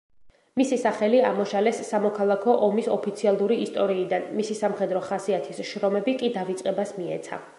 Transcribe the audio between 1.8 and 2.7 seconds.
სამოქალაქო